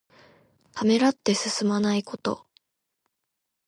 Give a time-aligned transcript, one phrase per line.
[0.71, 2.47] ためらって進まないこと。